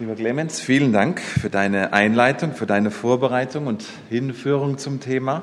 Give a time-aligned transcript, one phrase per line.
[0.00, 5.42] Lieber Clemens, vielen Dank für deine Einleitung, für deine Vorbereitung und Hinführung zum Thema.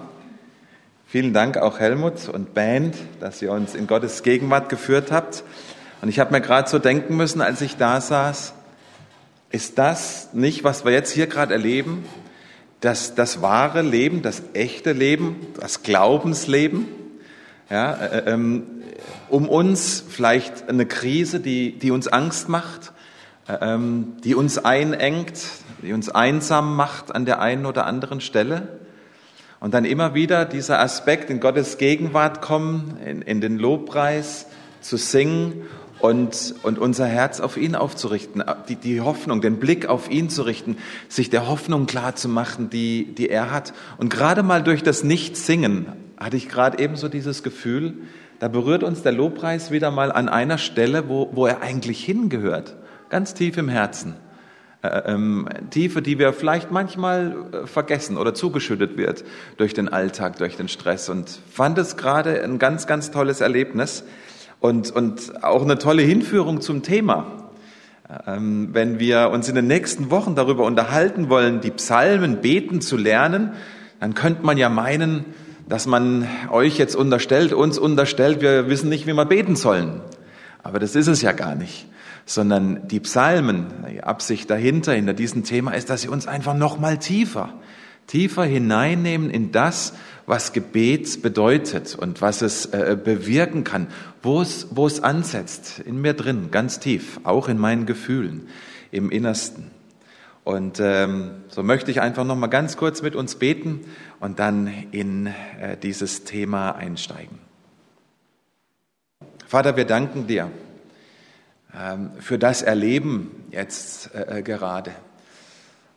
[1.05, 5.43] Vielen Dank auch Helmut und Band, dass ihr uns in Gottes Gegenwart geführt habt.
[6.01, 8.53] Und ich habe mir gerade so denken müssen, als ich da saß,
[9.51, 12.05] ist das nicht, was wir jetzt hier gerade erleben,
[12.79, 16.87] das, das wahre Leben, das echte Leben, das Glaubensleben?
[17.69, 18.63] Ja, äh, ähm,
[19.27, 22.93] um uns vielleicht eine Krise, die, die uns Angst macht,
[23.47, 25.39] die uns einengt,
[25.83, 28.79] die uns einsam macht an der einen oder anderen Stelle.
[29.59, 34.47] Und dann immer wieder dieser Aspekt in Gottes Gegenwart kommen, in, in den Lobpreis
[34.81, 35.61] zu singen
[35.99, 40.43] und, und unser Herz auf ihn aufzurichten, die, die Hoffnung, den Blick auf ihn zu
[40.43, 40.77] richten,
[41.07, 43.73] sich der Hoffnung klar zu machen, die, die er hat.
[43.97, 47.93] Und gerade mal durch das Nichtsingen hatte ich gerade ebenso dieses Gefühl,
[48.39, 52.75] da berührt uns der Lobpreis wieder mal an einer Stelle, wo, wo er eigentlich hingehört
[53.09, 54.15] ganz tief im Herzen.
[54.85, 59.23] Äh, ähm, Tiefe, die wir vielleicht manchmal äh, vergessen oder zugeschüttet wird
[59.57, 61.09] durch den Alltag, durch den Stress.
[61.09, 64.03] Und fand es gerade ein ganz, ganz tolles Erlebnis
[64.59, 67.51] und, und auch eine tolle Hinführung zum Thema.
[68.27, 72.97] Ähm, wenn wir uns in den nächsten Wochen darüber unterhalten wollen, die Psalmen beten zu
[72.97, 73.53] lernen,
[73.99, 75.25] dann könnte man ja meinen,
[75.67, 80.01] dass man euch jetzt unterstellt, uns unterstellt, wir wissen nicht, wie wir beten sollen.
[80.61, 81.87] Aber das ist es ja gar nicht
[82.25, 86.79] sondern die Psalmen, die Absicht dahinter, hinter diesem Thema ist, dass sie uns einfach noch
[86.79, 87.53] mal tiefer,
[88.07, 89.93] tiefer hineinnehmen in das,
[90.25, 93.87] was Gebet bedeutet und was es äh, bewirken kann,
[94.23, 98.47] wo es, wo es ansetzt, in mir drin, ganz tief, auch in meinen Gefühlen,
[98.91, 99.71] im Innersten.
[100.43, 103.81] Und ähm, so möchte ich einfach noch mal ganz kurz mit uns beten
[104.19, 105.27] und dann in
[105.59, 107.39] äh, dieses Thema einsteigen.
[109.47, 110.51] Vater, wir danken dir
[112.19, 114.91] für das Erleben jetzt äh, äh, gerade,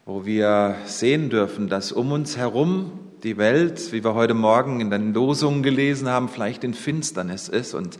[0.06, 4.90] wo wir sehen dürfen, dass um uns herum die Welt, wie wir heute Morgen in
[4.90, 7.98] den Losungen gelesen haben, vielleicht in Finsternis ist und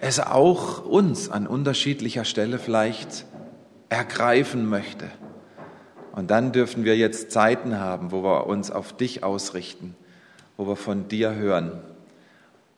[0.00, 3.24] es auch uns an unterschiedlicher Stelle vielleicht
[3.88, 5.06] ergreifen möchte.
[6.12, 9.96] Und dann dürfen wir jetzt Zeiten haben, wo wir uns auf dich ausrichten,
[10.56, 11.80] wo wir von dir hören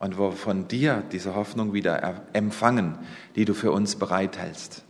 [0.01, 2.97] und wo von dir diese Hoffnung wieder empfangen,
[3.35, 4.83] die du für uns bereithältst.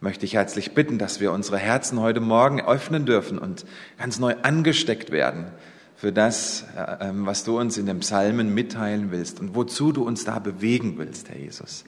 [0.00, 3.64] Möchte ich herzlich bitten, dass wir unsere Herzen heute Morgen öffnen dürfen und
[3.96, 5.46] ganz neu angesteckt werden
[5.94, 10.04] für das, äh, ähm, was du uns in den Psalmen mitteilen willst und wozu du
[10.04, 11.84] uns da bewegen willst, Herr Jesus.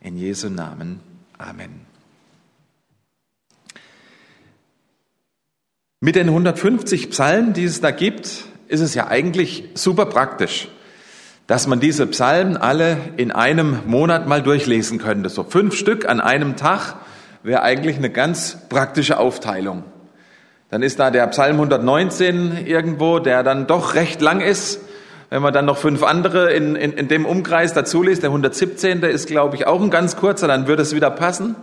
[0.00, 1.00] In Jesu Namen.
[1.36, 1.82] Amen.
[6.00, 10.68] Mit den 150 Psalmen, die es da gibt, ist es ja eigentlich super praktisch
[11.48, 15.30] dass man diese Psalmen alle in einem Monat mal durchlesen könnte.
[15.30, 16.96] So fünf Stück an einem Tag
[17.42, 19.82] wäre eigentlich eine ganz praktische Aufteilung.
[20.70, 24.80] Dann ist da der Psalm 119 irgendwo, der dann doch recht lang ist.
[25.30, 29.00] Wenn man dann noch fünf andere in, in, in dem Umkreis dazu liest, der 117.
[29.00, 31.56] Der ist, glaube ich, auch ein ganz kurzer, dann würde es wieder passen.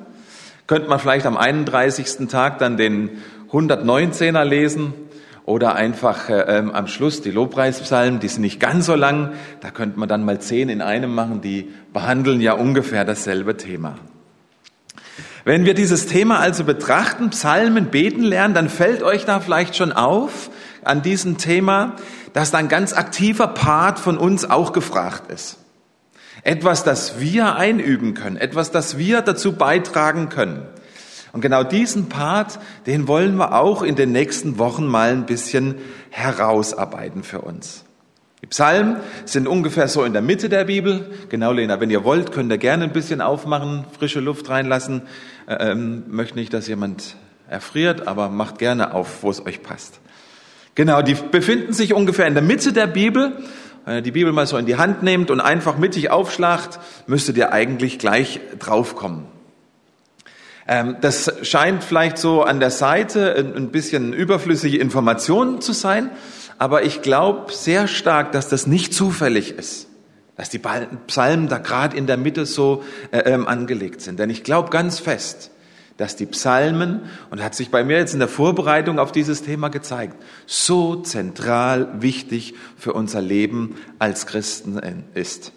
[0.66, 2.28] Könnte man vielleicht am 31.
[2.28, 3.22] Tag dann den
[3.52, 4.96] 119er lesen
[5.46, 9.70] oder einfach äh, ähm, am Schluss die Lobpreispsalmen, die sind nicht ganz so lang, da
[9.70, 13.96] könnte man dann mal zehn in einem machen, die behandeln ja ungefähr dasselbe Thema.
[15.44, 19.92] Wenn wir dieses Thema also betrachten, Psalmen beten lernen, dann fällt euch da vielleicht schon
[19.92, 20.50] auf
[20.84, 21.94] an diesem Thema,
[22.34, 25.60] dass da ein ganz aktiver Part von uns auch gefragt ist.
[26.44, 30.64] Etwas, das wir einüben können, etwas, das wir dazu beitragen können.
[31.36, 35.76] Und genau diesen Part, den wollen wir auch in den nächsten Wochen mal ein bisschen
[36.10, 37.84] herausarbeiten für uns.
[38.42, 41.12] Die Psalmen sind ungefähr so in der Mitte der Bibel.
[41.28, 45.02] Genau, Lena, wenn ihr wollt, könnt ihr gerne ein bisschen aufmachen, frische Luft reinlassen.
[45.46, 47.18] Äh, ähm, möchte nicht, dass jemand
[47.50, 50.00] erfriert, aber macht gerne auf, wo es euch passt.
[50.74, 53.44] Genau, die befinden sich ungefähr in der Mitte der Bibel.
[53.84, 57.36] Wenn ihr die Bibel mal so in die Hand nehmt und einfach mittig aufschlagt, müsstet
[57.36, 59.35] ihr eigentlich gleich draufkommen.
[60.68, 66.10] Ähm, das scheint vielleicht so an der Seite ein bisschen überflüssige Informationen zu sein,
[66.58, 69.88] aber ich glaube sehr stark, dass das nicht zufällig ist,
[70.38, 70.60] dass die
[71.08, 74.20] Psalmen da gerade in der Mitte so äh, ähm, angelegt sind.
[74.20, 75.52] Denn ich glaube ganz fest,
[75.98, 79.70] dass die Psalmen, und hat sich bei mir jetzt in der Vorbereitung auf dieses Thema
[79.70, 84.82] gezeigt, so zentral wichtig für unser Leben als Christen
[85.14, 85.54] ist.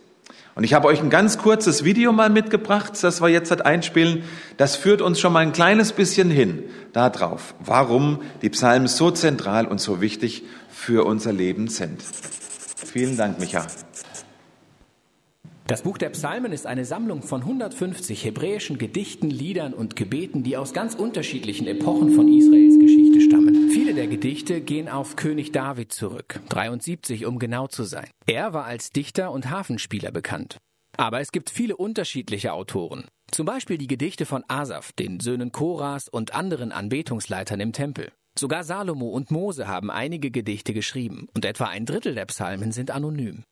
[0.58, 4.24] Und ich habe euch ein ganz kurzes Video mal mitgebracht, das wir jetzt halt einspielen.
[4.56, 9.68] Das führt uns schon mal ein kleines bisschen hin darauf, warum die Psalmen so zentral
[9.68, 12.02] und so wichtig für unser Leben sind.
[12.02, 13.68] Vielen Dank, Micha.
[15.68, 20.56] Das Buch der Psalmen ist eine Sammlung von 150 hebräischen Gedichten, Liedern und Gebeten, die
[20.56, 23.68] aus ganz unterschiedlichen Epochen von Israels Geschichte stammen.
[23.68, 28.08] Viele der Gedichte gehen auf König David zurück, 73 um genau zu sein.
[28.24, 30.56] Er war als Dichter und Hafenspieler bekannt.
[30.96, 33.04] Aber es gibt viele unterschiedliche Autoren.
[33.30, 38.10] Zum Beispiel die Gedichte von Asaf, den Söhnen Koras und anderen Anbetungsleitern im Tempel.
[38.38, 42.90] Sogar Salomo und Mose haben einige Gedichte geschrieben und etwa ein Drittel der Psalmen sind
[42.90, 43.44] anonym.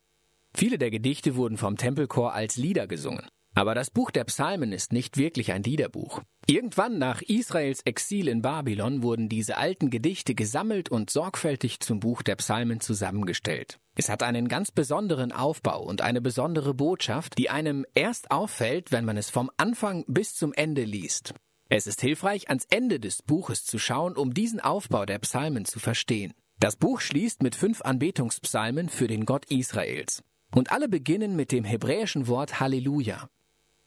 [0.57, 3.27] Viele der Gedichte wurden vom Tempelchor als Lieder gesungen.
[3.55, 6.23] Aber das Buch der Psalmen ist nicht wirklich ein Liederbuch.
[6.47, 12.23] Irgendwann nach Israels Exil in Babylon wurden diese alten Gedichte gesammelt und sorgfältig zum Buch
[12.23, 13.79] der Psalmen zusammengestellt.
[13.97, 19.05] Es hat einen ganz besonderen Aufbau und eine besondere Botschaft, die einem erst auffällt, wenn
[19.05, 21.35] man es vom Anfang bis zum Ende liest.
[21.69, 25.81] Es ist hilfreich, ans Ende des Buches zu schauen, um diesen Aufbau der Psalmen zu
[25.81, 26.33] verstehen.
[26.61, 30.23] Das Buch schließt mit fünf Anbetungspsalmen für den Gott Israels.
[30.57, 33.29] Und alle beginnen mit dem hebräischen Wort Halleluja.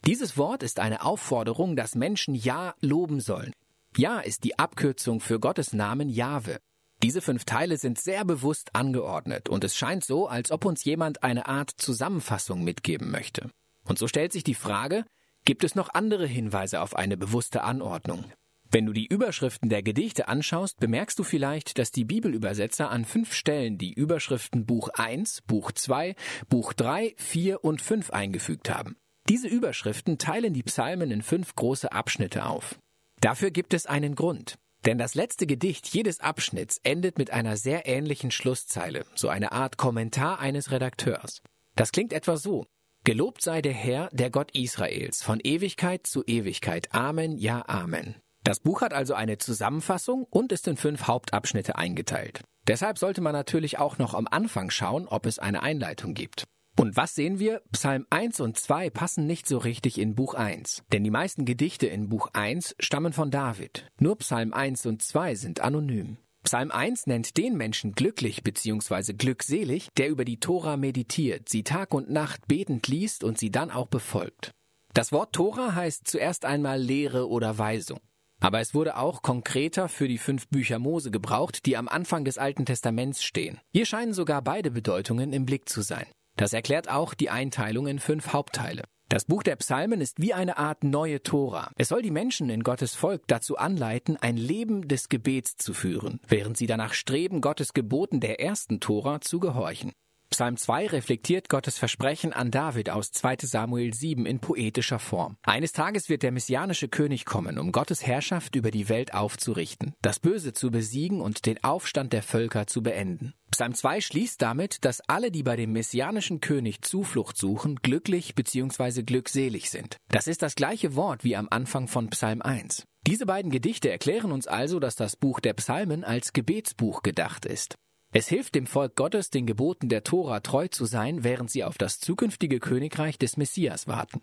[0.06, 3.52] Dieses Wort ist eine Aufforderung, dass Menschen Ja loben sollen.
[3.96, 6.60] Ja ist die Abkürzung für Gottes Namen Jahwe.
[7.02, 11.24] Diese fünf Teile sind sehr bewusst angeordnet und es scheint so, als ob uns jemand
[11.24, 13.50] eine Art Zusammenfassung mitgeben möchte.
[13.84, 15.04] Und so stellt sich die Frage,
[15.44, 18.24] gibt es noch andere Hinweise auf eine bewusste Anordnung?
[18.72, 23.34] Wenn du die Überschriften der Gedichte anschaust, bemerkst du vielleicht, dass die Bibelübersetzer an fünf
[23.34, 26.14] Stellen die Überschriften Buch 1, Buch 2,
[26.48, 28.96] Buch 3, 4 und 5 eingefügt haben.
[29.28, 32.78] Diese Überschriften teilen die Psalmen in fünf große Abschnitte auf.
[33.20, 34.56] Dafür gibt es einen Grund.
[34.86, 39.76] Denn das letzte Gedicht jedes Abschnitts endet mit einer sehr ähnlichen Schlusszeile, so eine Art
[39.78, 41.42] Kommentar eines Redakteurs.
[41.74, 42.66] Das klingt etwa so.
[43.04, 46.94] Gelobt sei der Herr, der Gott Israels, von Ewigkeit zu Ewigkeit.
[46.94, 48.14] Amen, ja, Amen.
[48.42, 52.42] Das Buch hat also eine Zusammenfassung und ist in fünf Hauptabschnitte eingeteilt.
[52.66, 56.44] Deshalb sollte man natürlich auch noch am Anfang schauen, ob es eine Einleitung gibt.
[56.78, 57.62] Und was sehen wir?
[57.72, 61.86] Psalm 1 und 2 passen nicht so richtig in Buch 1, denn die meisten Gedichte
[61.86, 63.86] in Buch 1 stammen von David.
[63.98, 66.16] Nur Psalm 1 und 2 sind anonym.
[66.42, 69.12] Psalm 1 nennt den Menschen glücklich bzw.
[69.12, 73.70] glückselig, der über die Tora meditiert, sie Tag und Nacht betend liest und sie dann
[73.70, 74.52] auch befolgt.
[74.94, 78.00] Das Wort Tora heißt zuerst einmal Lehre oder Weisung.
[78.40, 82.38] Aber es wurde auch konkreter für die fünf Bücher Mose gebraucht, die am Anfang des
[82.38, 83.60] Alten Testaments stehen.
[83.72, 86.06] Hier scheinen sogar beide Bedeutungen im Blick zu sein.
[86.36, 88.84] Das erklärt auch die Einteilung in fünf Hauptteile.
[89.10, 91.72] Das Buch der Psalmen ist wie eine Art neue Tora.
[91.76, 96.20] Es soll die Menschen in Gottes Volk dazu anleiten, ein Leben des Gebets zu führen,
[96.28, 99.92] während sie danach streben, Gottes Geboten der ersten Tora zu gehorchen.
[100.30, 105.36] Psalm 2 reflektiert Gottes Versprechen an David aus 2 Samuel 7 in poetischer Form.
[105.42, 110.20] Eines Tages wird der messianische König kommen, um Gottes Herrschaft über die Welt aufzurichten, das
[110.20, 113.34] Böse zu besiegen und den Aufstand der Völker zu beenden.
[113.50, 119.02] Psalm 2 schließt damit, dass alle, die bei dem messianischen König Zuflucht suchen, glücklich bzw.
[119.02, 119.96] glückselig sind.
[120.10, 122.84] Das ist das gleiche Wort wie am Anfang von Psalm 1.
[123.04, 127.74] Diese beiden Gedichte erklären uns also, dass das Buch der Psalmen als Gebetsbuch gedacht ist.
[128.12, 131.78] Es hilft dem Volk Gottes, den Geboten der Tora treu zu sein, während sie auf
[131.78, 134.20] das zukünftige Königreich des Messias warten.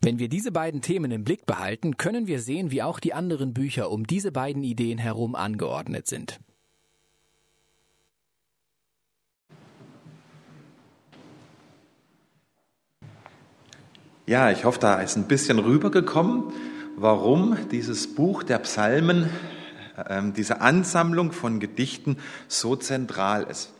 [0.00, 3.52] Wenn wir diese beiden Themen im Blick behalten, können wir sehen, wie auch die anderen
[3.52, 6.38] Bücher um diese beiden Ideen herum angeordnet sind.
[14.26, 16.52] Ja, ich hoffe, da ist ein bisschen rübergekommen,
[16.96, 19.28] warum dieses Buch der Psalmen
[20.36, 22.16] diese Ansammlung von Gedichten
[22.48, 23.72] so zentral ist.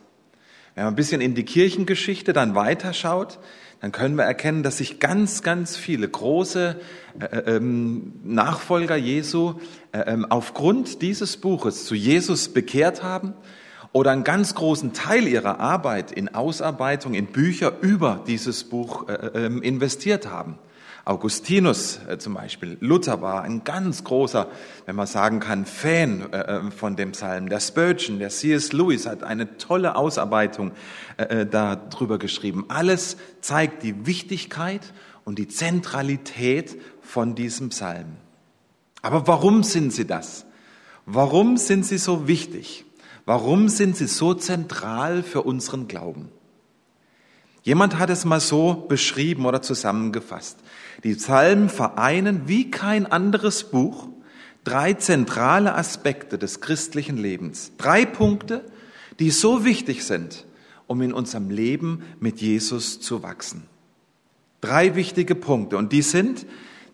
[0.75, 3.39] Wenn man ein bisschen in die Kirchengeschichte dann weiterschaut,
[3.81, 6.79] dann können wir erkennen, dass sich ganz, ganz viele große
[7.19, 9.59] äh, äh ähm, Nachfolger Jesu
[9.91, 13.33] äh, ähm, aufgrund dieses Buches zu Jesus bekehrt haben
[13.91, 19.61] oder einen ganz großen Teil ihrer Arbeit in Ausarbeitung, in Bücher über dieses Buch ähm,
[19.61, 20.57] investiert haben.
[21.05, 24.47] Augustinus äh, zum Beispiel, Luther war ein ganz großer,
[24.87, 27.47] wenn man sagen kann, Fan äh, äh, von dem Psalm.
[27.47, 28.73] Der Spurgeon, der C.S.
[28.73, 30.71] Lewis hat eine tolle Ausarbeitung
[31.49, 32.65] darüber geschrieben.
[32.67, 34.93] Alles zeigt die Wichtigkeit
[35.23, 38.17] und die Zentralität von diesem Psalm.
[39.01, 40.45] Aber warum sind sie das?
[41.05, 42.83] Warum sind sie so wichtig?
[43.25, 46.29] Warum sind sie so zentral für unseren Glauben?
[47.65, 50.59] Jemand hat es mal so beschrieben oder zusammengefasst.
[51.03, 54.07] Die Psalmen vereinen wie kein anderes Buch
[54.63, 57.71] drei zentrale Aspekte des christlichen Lebens.
[57.77, 58.63] Drei Punkte,
[59.17, 60.45] die so wichtig sind,
[60.85, 63.63] um in unserem Leben mit Jesus zu wachsen.
[64.61, 65.77] Drei wichtige Punkte.
[65.77, 66.45] Und die sind,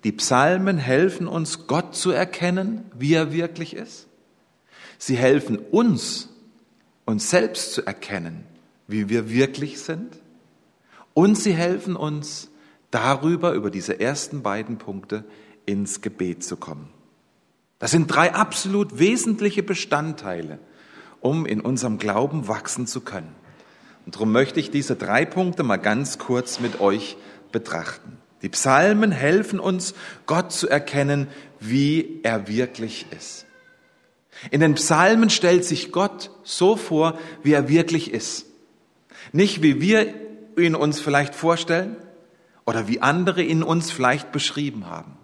[0.06, 4.08] die Psalmen helfen uns, Gott zu erkennen, wie er wirklich ist.
[4.98, 6.30] Sie helfen uns,
[7.04, 8.46] uns selbst zu erkennen,
[8.88, 10.21] wie wir wirklich sind.
[11.14, 12.50] Und sie helfen uns,
[12.92, 15.24] darüber, über diese ersten beiden Punkte,
[15.66, 16.90] ins Gebet zu kommen.
[17.80, 20.60] Das sind drei absolut wesentliche Bestandteile,
[21.20, 23.34] um in unserem Glauben wachsen zu können.
[24.06, 27.18] Und darum möchte ich diese drei Punkte mal ganz kurz mit euch
[27.52, 28.18] betrachten.
[28.42, 29.94] Die Psalmen helfen uns,
[30.26, 31.28] Gott zu erkennen,
[31.60, 33.46] wie er wirklich ist.
[34.50, 38.48] In den Psalmen stellt sich Gott so vor, wie er wirklich ist.
[39.32, 40.14] Nicht wie wir
[40.58, 41.96] ihn uns vielleicht vorstellen
[42.66, 45.18] oder wie andere ihn uns vielleicht beschrieben haben.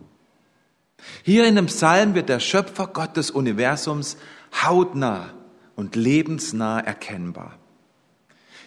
[1.24, 4.18] Hier in dem Psalm wird der Schöpfer Gott des Universums
[4.64, 5.34] hautnah
[5.76, 7.58] und lebensnah erkennbar.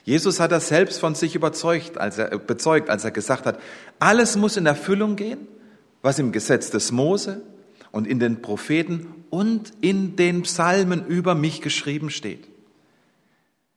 [0.04, 3.60] Jesus hat das selbst von sich überzeugt, als er, bezeugt, als er gesagt hat,
[3.98, 5.46] alles muss in Erfüllung gehen,
[6.02, 7.42] was im Gesetz des Mose
[7.92, 12.48] und in den Propheten und in den Psalmen über mich geschrieben steht.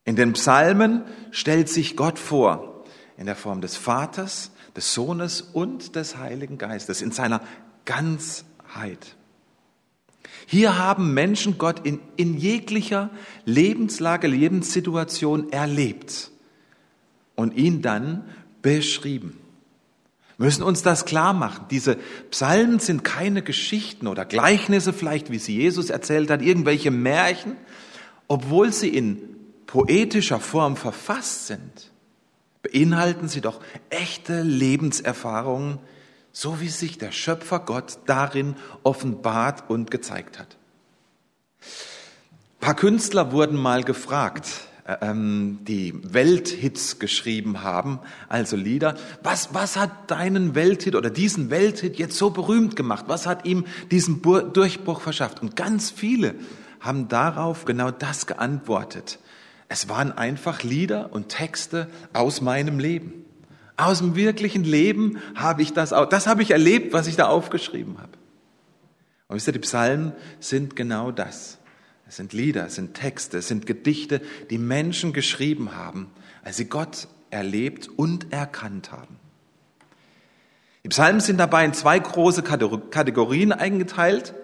[0.05, 2.72] In den Psalmen stellt sich Gott vor
[3.17, 7.41] in der Form des Vaters, des Sohnes und des Heiligen Geistes in seiner
[7.85, 9.15] Ganzheit.
[10.45, 13.09] Hier haben Menschen Gott in, in jeglicher
[13.45, 16.31] Lebenslage, Lebenssituation erlebt
[17.35, 18.23] und ihn dann
[18.61, 19.39] beschrieben.
[20.37, 21.67] Wir müssen uns das klar machen.
[21.69, 21.97] Diese
[22.31, 27.55] Psalmen sind keine Geschichten oder Gleichnisse, vielleicht wie sie Jesus erzählt hat, irgendwelche Märchen,
[28.27, 29.19] obwohl sie in
[29.67, 31.92] poetischer Form verfasst sind,
[32.63, 33.59] beinhalten sie doch
[33.91, 35.77] echte Lebenserfahrungen,
[36.31, 40.57] so wie sich der Schöpfer Gott darin offenbart und gezeigt hat.
[41.61, 44.47] Ein paar Künstler wurden mal gefragt,
[44.85, 48.95] äh, ähm, die Welthits geschrieben haben, also Lieder.
[49.21, 53.05] Was, was hat deinen Welthit oder diesen Welthit jetzt so berühmt gemacht?
[53.07, 55.41] Was hat ihm diesen Durchbruch verschafft?
[55.41, 56.35] Und ganz viele
[56.79, 59.19] haben darauf genau das geantwortet.
[59.69, 63.25] Es waren einfach Lieder und Texte aus meinem Leben.
[63.75, 67.97] Aus dem wirklichen Leben habe ich das, das habe ich erlebt, was ich da aufgeschrieben
[67.97, 68.11] habe.
[69.27, 71.57] Und wisst ihr, die Psalmen sind genau das.
[72.07, 76.11] Es sind Lieder, es sind Texte, es sind Gedichte, die Menschen geschrieben haben,
[76.43, 79.17] als sie Gott erlebt und erkannt haben.
[80.83, 84.35] Die Psalmen sind dabei in zwei große Kategorien eingeteilt.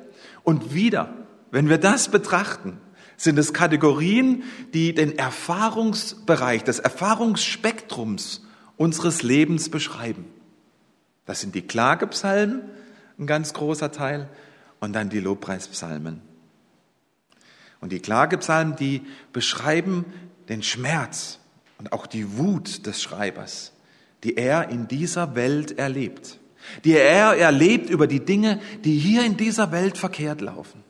[0.44, 1.14] Und wieder,
[1.52, 2.80] wenn wir das betrachten,
[3.20, 8.46] sind es Kategorien, die den Erfahrungsbereich, das Erfahrungsspektrums
[8.78, 10.26] unseres Lebens beschreiben.
[11.26, 12.62] Das sind die Klagepsalmen,
[13.20, 14.30] ein ganz großer Teil,
[14.80, 16.22] und dann die Lobpreispsalmen.
[17.82, 19.02] Und die Klagepsalmen, die
[19.34, 20.06] beschreiben
[20.48, 21.40] den Schmerz
[21.78, 23.74] und auch die Wut des Schreibers,
[24.24, 26.40] die er in dieser Welt erlebt,
[26.86, 30.89] die er erlebt über die Dinge, die hier in dieser Welt verkehrt laufen.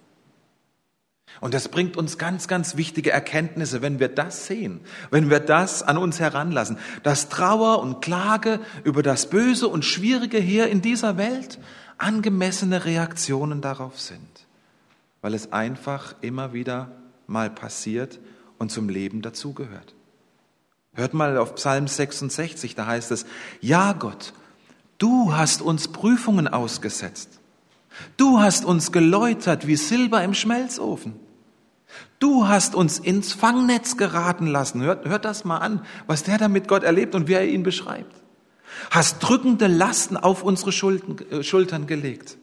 [1.42, 5.84] Und das bringt uns ganz, ganz wichtige Erkenntnisse, wenn wir das sehen, wenn wir das
[5.84, 11.18] an uns heranlassen, dass Trauer und Klage über das Böse und Schwierige hier in dieser
[11.18, 11.60] Welt
[11.98, 14.48] angemessene Reaktionen darauf sind,
[15.22, 16.92] weil es einfach immer wieder
[17.28, 18.20] mal passiert
[18.58, 19.96] und zum Leben dazugehört.
[20.94, 23.26] Hört mal auf Psalm 66, da heißt es,
[23.62, 24.34] ja Gott,
[24.98, 27.40] du hast uns Prüfungen ausgesetzt.
[28.18, 31.29] Du hast uns geläutert wie Silber im Schmelzofen.
[32.20, 34.82] Du hast uns ins Fangnetz geraten lassen.
[34.82, 37.64] Hört, hört das mal an, was der da mit Gott erlebt und wie er ihn
[37.64, 38.16] beschreibt.
[38.92, 42.38] Hast drückende Lasten auf unsere Schulden, äh, Schultern gelegt.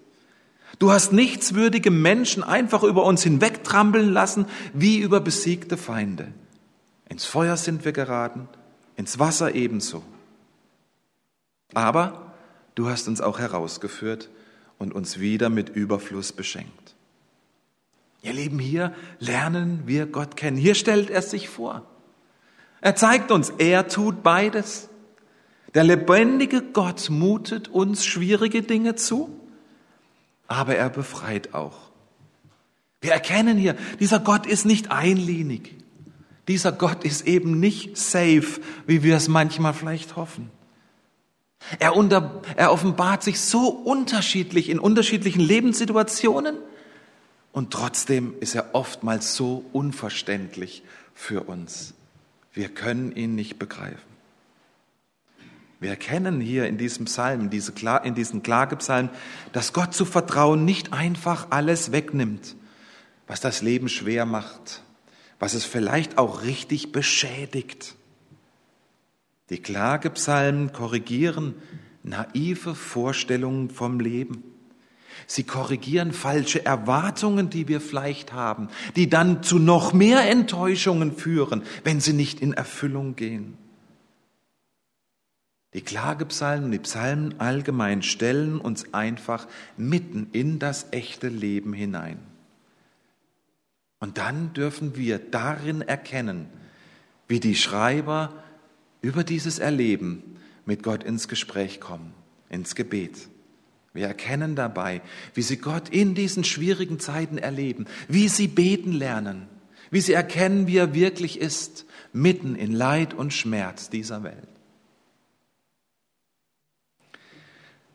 [0.78, 6.32] Du hast nichtswürdige Menschen einfach über uns hinwegtrampeln lassen, wie über besiegte Feinde.
[7.08, 8.48] Ins Feuer sind wir geraten,
[8.96, 10.02] ins Wasser ebenso.
[11.72, 12.34] Aber
[12.74, 14.28] du hast uns auch herausgeführt
[14.78, 16.95] und uns wieder mit Überfluss beschenkt.
[18.26, 20.56] Ihr Lieben, hier lernen wir Gott kennen.
[20.56, 21.86] Hier stellt er sich vor.
[22.80, 24.88] Er zeigt uns, er tut beides.
[25.74, 29.30] Der lebendige Gott mutet uns schwierige Dinge zu,
[30.48, 31.92] aber er befreit auch.
[33.00, 35.76] Wir erkennen hier, dieser Gott ist nicht einlinig.
[36.48, 40.50] Dieser Gott ist eben nicht safe, wie wir es manchmal vielleicht hoffen.
[41.78, 46.56] Er, unter, er offenbart sich so unterschiedlich in unterschiedlichen Lebenssituationen,
[47.56, 50.82] und trotzdem ist er oftmals so unverständlich
[51.14, 51.94] für uns.
[52.52, 53.96] Wir können ihn nicht begreifen.
[55.80, 59.10] Wir erkennen hier in diesem Psalm, in diesen Klagepsalmen,
[59.54, 62.56] dass Gott zu vertrauen nicht einfach alles wegnimmt,
[63.26, 64.82] was das Leben schwer macht,
[65.38, 67.94] was es vielleicht auch richtig beschädigt.
[69.48, 71.54] Die Klagepsalmen korrigieren
[72.02, 74.44] naive Vorstellungen vom Leben.
[75.26, 81.62] Sie korrigieren falsche Erwartungen, die wir vielleicht haben, die dann zu noch mehr Enttäuschungen führen,
[81.84, 83.58] wenn sie nicht in Erfüllung gehen.
[85.74, 89.46] Die Klagepsalmen, die Psalmen allgemein stellen uns einfach
[89.76, 92.18] mitten in das echte Leben hinein.
[93.98, 96.48] Und dann dürfen wir darin erkennen,
[97.28, 98.32] wie die Schreiber
[99.02, 100.22] über dieses Erleben
[100.64, 102.14] mit Gott ins Gespräch kommen,
[102.48, 103.28] ins Gebet.
[103.96, 105.02] Wir erkennen dabei,
[105.34, 109.48] wie sie Gott in diesen schwierigen Zeiten erleben, wie sie beten lernen,
[109.90, 114.48] wie sie erkennen, wie er wirklich ist, mitten in Leid und Schmerz dieser Welt.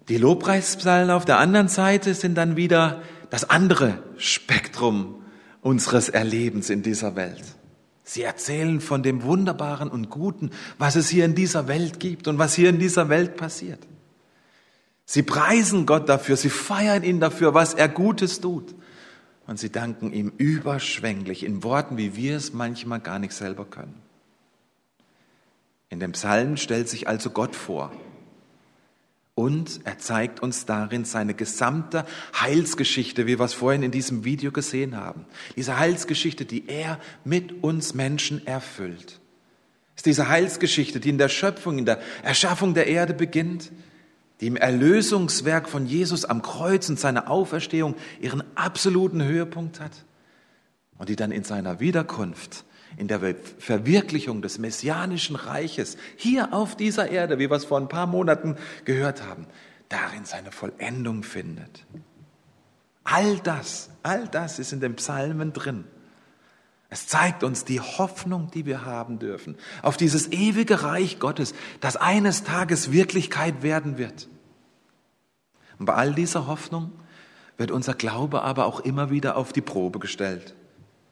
[0.09, 5.23] Die Lobpreispsalmen auf der anderen Seite sind dann wieder das andere Spektrum
[5.61, 7.43] unseres Erlebens in dieser Welt.
[8.03, 12.39] Sie erzählen von dem Wunderbaren und Guten, was es hier in dieser Welt gibt und
[12.39, 13.79] was hier in dieser Welt passiert.
[15.05, 18.73] Sie preisen Gott dafür, sie feiern ihn dafür, was er Gutes tut.
[19.47, 24.01] Und sie danken ihm überschwänglich in Worten, wie wir es manchmal gar nicht selber können.
[25.89, 27.91] In dem Psalm stellt sich also Gott vor.
[29.35, 32.05] Und er zeigt uns darin seine gesamte
[32.39, 35.25] Heilsgeschichte, wie wir es vorhin in diesem Video gesehen haben.
[35.55, 39.19] Diese Heilsgeschichte, die er mit uns Menschen erfüllt.
[39.95, 43.71] ist diese Heilsgeschichte, die in der Schöpfung, in der Erschaffung der Erde beginnt,
[44.41, 49.91] die im Erlösungswerk von Jesus am Kreuz und seiner Auferstehung ihren absoluten Höhepunkt hat
[50.97, 52.65] und die dann in seiner Wiederkunft,
[52.97, 57.87] in der Verwirklichung des messianischen Reiches hier auf dieser Erde, wie wir es vor ein
[57.87, 59.45] paar Monaten gehört haben,
[59.89, 61.85] darin seine Vollendung findet.
[63.03, 65.85] All das, all das ist in den Psalmen drin.
[66.93, 71.95] Es zeigt uns die Hoffnung, die wir haben dürfen, auf dieses ewige Reich Gottes, das
[71.95, 74.27] eines Tages Wirklichkeit werden wird.
[75.79, 76.91] Und bei all dieser Hoffnung
[77.55, 80.53] wird unser Glaube aber auch immer wieder auf die Probe gestellt,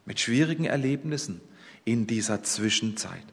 [0.03, 1.39] mit schwierigen Erlebnissen
[1.85, 3.25] in dieser Zwischenzeit.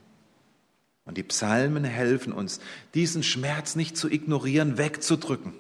[1.05, 2.61] Und die Psalmen helfen uns,
[2.95, 5.53] diesen Schmerz nicht zu ignorieren, wegzudrücken,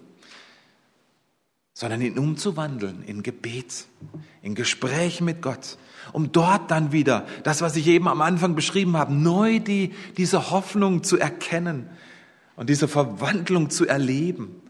[1.78, 3.85] sondern ihn umzuwandeln in Gebet,
[4.40, 5.77] in Gespräch mit Gott,
[6.14, 10.50] um dort dann wieder das, was ich eben am Anfang beschrieben habe, neu die, diese
[10.50, 11.90] Hoffnung zu erkennen
[12.57, 14.62] und diese Verwandlung zu erleben,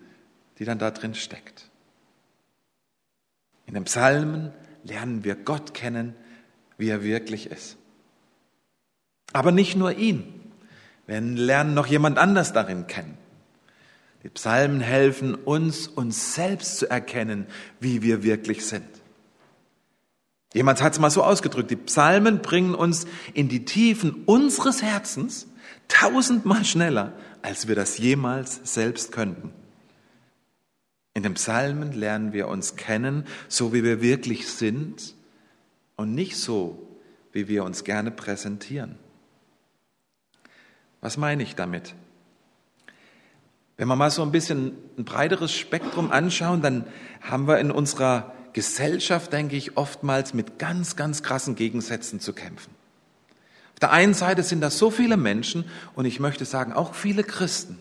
[0.59, 1.71] die dann da drin steckt.
[3.67, 4.51] In den Psalmen
[4.83, 6.17] lernen wir Gott kennen,
[6.77, 7.77] wie er wirklich ist.
[9.33, 10.25] Aber nicht nur ihn.
[11.07, 13.17] Wir lernen noch jemand anders darin kennen.
[14.23, 17.47] Die Psalmen helfen uns, uns selbst zu erkennen,
[17.81, 18.89] wie wir wirklich sind.
[20.53, 25.47] Jemand hat es mal so ausgedrückt, die Psalmen bringen uns in die Tiefen unseres Herzens
[25.89, 29.53] tausendmal schneller, als wir das jemals selbst könnten.
[31.15, 35.15] In den Psalmen lernen wir uns kennen, so wie wir wirklich sind
[35.97, 36.87] und nicht so,
[37.33, 38.99] wie wir uns gerne präsentieren.
[41.01, 41.95] Was meine ich damit?
[43.77, 46.87] Wenn wir mal so ein bisschen ein breiteres Spektrum anschauen, dann
[47.21, 52.75] haben wir in unserer Gesellschaft, denke ich, oftmals mit ganz, ganz krassen Gegensätzen zu kämpfen.
[53.75, 57.23] Auf der einen Seite sind da so viele Menschen und ich möchte sagen auch viele
[57.23, 57.79] Christen,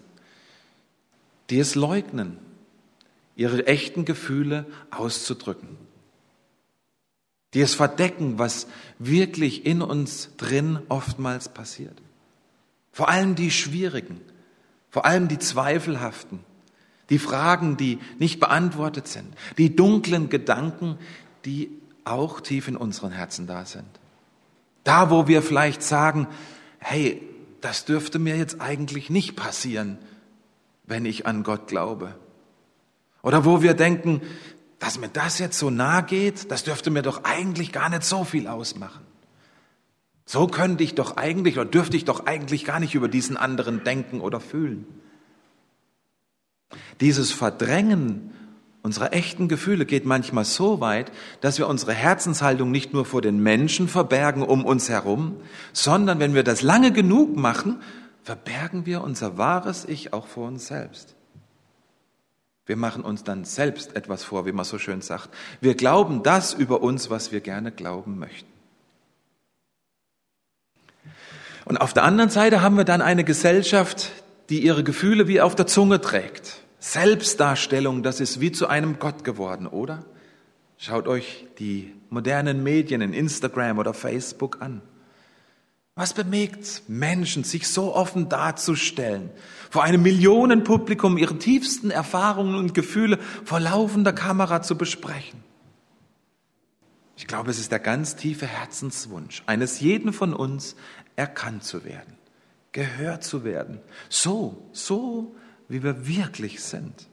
[1.50, 2.38] die es leugnen,
[3.38, 5.78] ihre echten Gefühle auszudrücken,
[7.54, 8.68] die es verdecken, was
[9.00, 12.02] wirklich in uns drin oftmals passiert.
[12.92, 14.20] Vor allem die schwierigen,
[14.96, 16.40] vor allem die zweifelhaften,
[17.10, 20.98] die Fragen, die nicht beantwortet sind, die dunklen Gedanken,
[21.44, 21.70] die
[22.06, 23.90] auch tief in unseren Herzen da sind.
[24.86, 26.28] Da, wo wir vielleicht sagen,
[26.80, 27.22] hey,
[27.60, 29.98] das dürfte mir jetzt eigentlich nicht passieren,
[30.86, 32.16] wenn ich an Gott glaube.
[33.22, 34.22] Oder wo wir denken,
[34.80, 38.24] dass mir das jetzt so nahe geht, das dürfte mir doch eigentlich gar nicht so
[38.24, 39.05] viel ausmachen.
[40.26, 43.84] So könnte ich doch eigentlich oder dürfte ich doch eigentlich gar nicht über diesen anderen
[43.84, 44.86] denken oder fühlen.
[47.00, 48.32] Dieses Verdrängen
[48.82, 51.12] unserer echten Gefühle geht manchmal so weit,
[51.42, 55.38] dass wir unsere Herzenshaltung nicht nur vor den Menschen verbergen um uns herum,
[55.74, 57.82] sondern wenn wir das lange genug machen,
[58.24, 61.16] verbergen wir unser wahres Ich auch vor uns selbst.
[62.68, 65.30] Wir machen uns dann selbst etwas vor, wie man so schön sagt.
[65.62, 68.55] Wir glauben das über uns, was wir gerne glauben möchten.
[71.66, 74.12] Und auf der anderen Seite haben wir dann eine Gesellschaft,
[74.50, 76.62] die ihre Gefühle wie auf der Zunge trägt.
[76.80, 80.06] Selbstdarstellung, das ist wie zu einem Gott geworden, oder?
[80.78, 84.82] Schaut euch die modernen Medien in Instagram oder Facebook an.
[85.96, 89.30] Was bewegt Menschen, sich so offen darzustellen,
[89.72, 95.44] vor einem Millionenpublikum ihre tiefsten Erfahrungen und Gefühle vor laufender Kamera zu besprechen?
[97.18, 100.76] Ich glaube, es ist der ganz tiefe Herzenswunsch eines jeden von uns,
[101.16, 102.18] erkannt zu werden,
[102.72, 103.80] gehört zu werden.
[104.10, 105.36] So, so,
[105.68, 107.08] wie wir wirklich sind.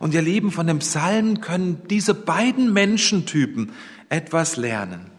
[0.00, 3.72] Und ihr Lieben, von dem Psalm können diese beiden Menschentypen
[4.08, 5.10] etwas lernen.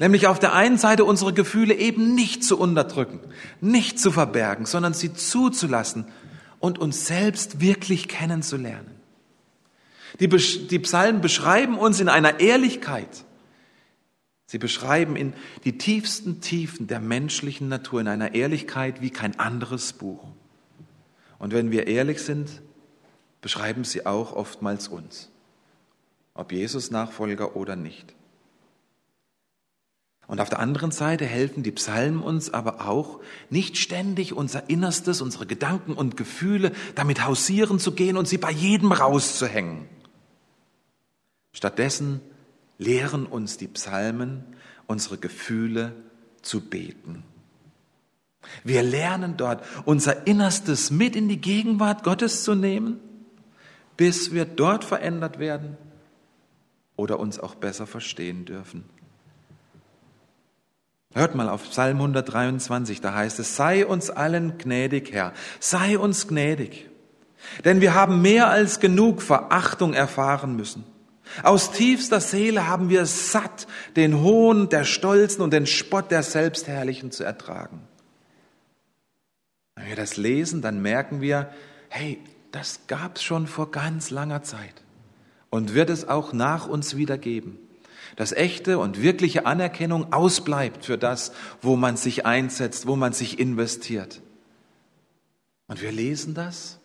[0.00, 3.20] Nämlich auf der einen Seite unsere Gefühle eben nicht zu unterdrücken,
[3.60, 6.06] nicht zu verbergen, sondern sie zuzulassen
[6.58, 8.90] und uns selbst wirklich kennenzulernen.
[10.18, 13.24] Die, die Psalmen beschreiben uns in einer Ehrlichkeit.
[14.46, 19.92] Sie beschreiben in die tiefsten Tiefen der menschlichen Natur in einer Ehrlichkeit wie kein anderes
[19.92, 20.24] Buch.
[21.38, 22.62] Und wenn wir ehrlich sind,
[23.40, 25.30] beschreiben sie auch oftmals uns,
[26.34, 28.14] ob Jesus Nachfolger oder nicht.
[30.28, 35.20] Und auf der anderen Seite helfen die Psalmen uns aber auch, nicht ständig unser Innerstes,
[35.20, 39.88] unsere Gedanken und Gefühle damit hausieren zu gehen und sie bei jedem rauszuhängen.
[41.52, 42.20] Stattdessen
[42.78, 44.44] lehren uns die Psalmen,
[44.86, 45.92] unsere Gefühle
[46.42, 47.24] zu beten.
[48.64, 53.00] Wir lernen dort, unser Innerstes mit in die Gegenwart Gottes zu nehmen,
[53.96, 55.76] bis wir dort verändert werden
[56.96, 58.84] oder uns auch besser verstehen dürfen.
[61.14, 66.28] Hört mal auf Psalm 123, da heißt es, sei uns allen gnädig, Herr, sei uns
[66.28, 66.90] gnädig.
[67.64, 70.84] Denn wir haben mehr als genug Verachtung erfahren müssen.
[71.42, 77.10] Aus tiefster Seele haben wir satt, den Hohn der Stolzen und den Spott der Selbstherrlichen
[77.10, 77.82] zu ertragen.
[79.74, 81.50] Wenn wir das lesen, dann merken wir,
[81.88, 82.18] hey,
[82.52, 84.82] das gab's schon vor ganz langer Zeit
[85.50, 87.58] und wird es auch nach uns wieder geben
[88.14, 93.38] dass echte und wirkliche Anerkennung ausbleibt für das, wo man sich einsetzt, wo man sich
[93.38, 94.22] investiert.
[95.66, 96.75] Und wir lesen das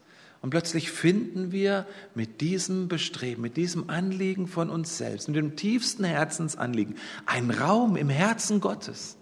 [0.41, 5.55] und plötzlich finden wir mit diesem Bestreben, mit diesem Anliegen von uns selbst, mit dem
[5.55, 9.17] tiefsten Herzensanliegen, einen Raum im Herzen Gottes,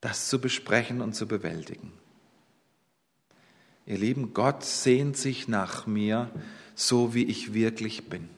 [0.00, 1.92] das zu besprechen und zu bewältigen.
[3.86, 6.30] Ihr Lieben, Gott sehnt sich nach mir,
[6.74, 8.28] so wie ich wirklich bin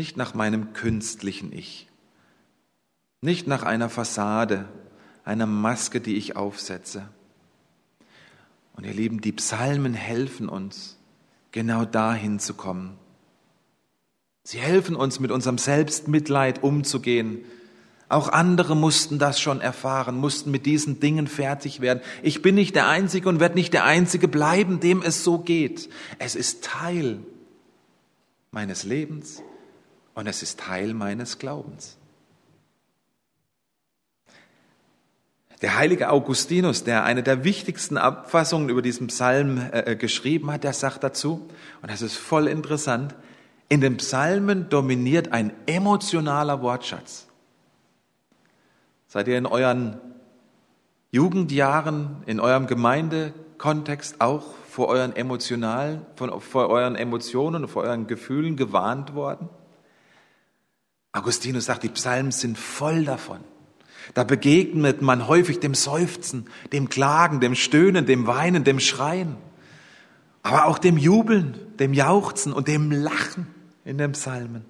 [0.00, 1.88] nicht nach meinem künstlichen Ich,
[3.20, 4.66] nicht nach einer Fassade,
[5.24, 7.08] einer Maske, die ich aufsetze.
[8.80, 10.96] Und ihr Lieben, die Psalmen helfen uns,
[11.52, 12.96] genau dahin zu kommen.
[14.42, 17.44] Sie helfen uns, mit unserem Selbstmitleid umzugehen.
[18.08, 22.00] Auch andere mussten das schon erfahren, mussten mit diesen Dingen fertig werden.
[22.22, 25.90] Ich bin nicht der Einzige und werde nicht der Einzige bleiben, dem es so geht.
[26.18, 27.20] Es ist Teil
[28.50, 29.42] meines Lebens
[30.14, 31.98] und es ist Teil meines Glaubens.
[35.62, 40.72] Der heilige Augustinus, der eine der wichtigsten Abfassungen über diesen Psalm äh, geschrieben hat, der
[40.72, 41.48] sagt dazu,
[41.82, 43.14] und das ist voll interessant,
[43.68, 47.26] in den Psalmen dominiert ein emotionaler Wortschatz.
[49.06, 50.00] Seid ihr in euren
[51.12, 59.14] Jugendjahren, in eurem Gemeindekontext auch vor euren emotionalen, vor euren Emotionen, vor euren Gefühlen gewarnt
[59.14, 59.48] worden?
[61.12, 63.40] Augustinus sagt, die Psalmen sind voll davon.
[64.14, 69.36] Da begegnet man häufig dem Seufzen, dem Klagen, dem Stöhnen, dem Weinen, dem Schreien,
[70.42, 73.46] aber auch dem Jubeln, dem Jauchzen und dem Lachen
[73.84, 74.64] in den Psalmen.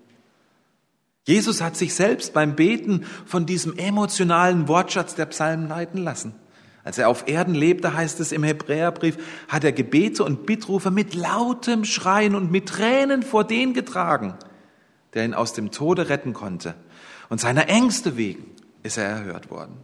[1.26, 6.34] Jesus hat sich selbst beim Beten von diesem emotionalen Wortschatz der Psalmen leiten lassen.
[6.82, 11.14] Als er auf Erden lebte, heißt es im Hebräerbrief, hat er Gebete und Bittrufe mit
[11.14, 14.34] lautem Schreien und mit Tränen vor den getragen,
[15.12, 16.74] der ihn aus dem Tode retten konnte.
[17.28, 18.44] Und seiner Ängste wegen
[18.82, 19.76] ist er erhört worden.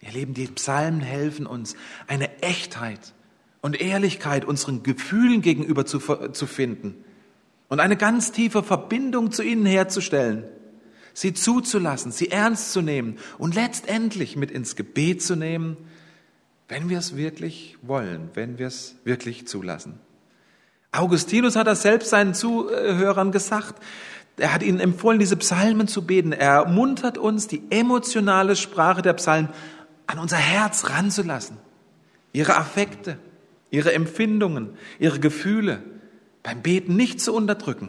[0.00, 1.74] Ihr Leben, die Psalmen helfen uns,
[2.06, 3.14] eine Echtheit
[3.62, 7.04] und Ehrlichkeit unseren Gefühlen gegenüber zu, zu finden
[7.68, 10.44] und eine ganz tiefe Verbindung zu ihnen herzustellen,
[11.14, 15.76] sie zuzulassen, sie ernst zu nehmen und letztendlich mit ins Gebet zu nehmen,
[16.68, 19.98] wenn wir es wirklich wollen, wenn wir es wirklich zulassen.
[20.92, 23.82] Augustinus hat das selbst seinen Zuhörern gesagt.
[24.38, 26.32] Er hat ihnen empfohlen, diese Psalmen zu beten.
[26.32, 29.48] Er ermuntert uns, die emotionale Sprache der Psalmen
[30.06, 31.56] an unser Herz ranzulassen.
[32.32, 33.18] Ihre Affekte,
[33.70, 35.82] ihre Empfindungen, ihre Gefühle
[36.42, 37.88] beim Beten nicht zu unterdrücken,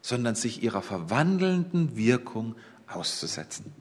[0.00, 2.54] sondern sich ihrer verwandelnden Wirkung
[2.86, 3.72] auszusetzen.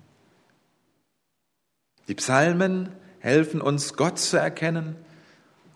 [2.08, 4.96] Die Psalmen helfen uns, Gott zu erkennen,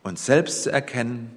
[0.03, 1.31] uns selbst zu erkennen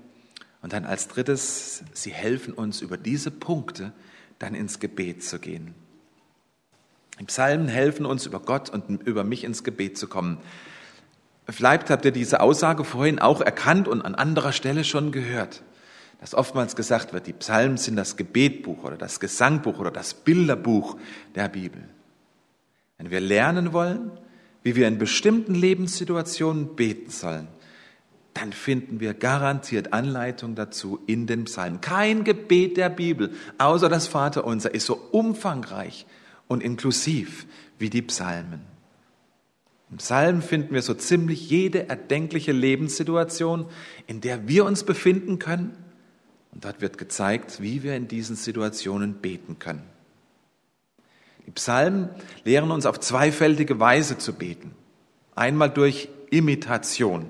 [0.63, 3.93] und dann als drittes, sie helfen uns über diese Punkte
[4.39, 5.75] dann ins Gebet zu gehen.
[7.21, 10.39] Die Psalmen helfen uns, über Gott und über mich ins Gebet zu kommen.
[11.49, 15.63] Vielleicht habt ihr diese Aussage vorhin auch erkannt und an anderer Stelle schon gehört,
[16.21, 20.97] dass oftmals gesagt wird, die Psalmen sind das Gebetbuch oder das Gesangbuch oder das Bilderbuch
[21.35, 21.83] der Bibel.
[22.99, 24.11] Wenn wir lernen wollen,
[24.63, 27.49] wie wir in bestimmten Lebenssituationen beten sollen,
[28.35, 31.81] dann finden wir garantiert Anleitung dazu in den Psalmen.
[31.81, 36.05] Kein Gebet der Bibel, außer das Vaterunser, ist so umfangreich
[36.49, 37.47] und inklusiv
[37.79, 38.61] wie die Psalmen.
[39.91, 43.67] Im Psalm finden wir so ziemlich jede erdenkliche Lebenssituation,
[44.09, 45.77] in der wir uns befinden können.
[46.53, 49.85] Und dort wird gezeigt, wie wir in diesen Situationen beten können.
[51.47, 52.09] Die Psalmen
[52.45, 54.73] lehren uns auf zweifältige Weise zu beten.
[55.37, 57.29] Einmal durch Imitation.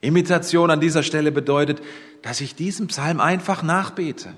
[0.00, 1.82] Imitation an dieser Stelle bedeutet,
[2.22, 4.34] dass ich diesen Psalm einfach nachbete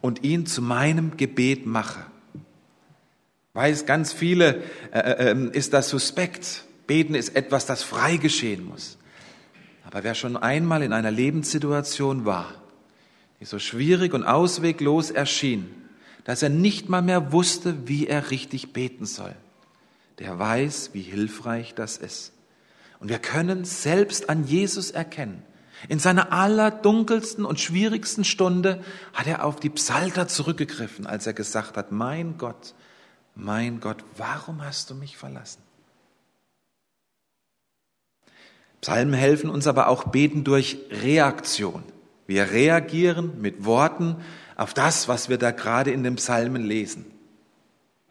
[0.00, 2.04] und ihn zu meinem Gebet mache.
[3.54, 4.62] Weiß ganz viele
[4.92, 6.64] äh, äh, ähm, ist das suspekt.
[6.86, 8.98] Beten ist etwas, das frei geschehen muss.
[9.84, 12.54] Aber wer schon einmal in einer Lebenssituation war,
[13.40, 15.68] die so schwierig und ausweglos erschien,
[16.24, 19.34] dass er nicht mal mehr wusste, wie er richtig beten soll,
[20.18, 22.31] der weiß, wie hilfreich das ist.
[23.02, 25.42] Und wir können selbst an Jesus erkennen.
[25.88, 28.80] In seiner allerdunkelsten und schwierigsten Stunde
[29.12, 32.74] hat er auf die Psalter zurückgegriffen, als er gesagt hat, mein Gott,
[33.34, 35.60] mein Gott, warum hast du mich verlassen?
[38.80, 41.82] Psalmen helfen uns aber auch beten durch Reaktion.
[42.28, 44.14] Wir reagieren mit Worten
[44.54, 47.06] auf das, was wir da gerade in den Psalmen lesen.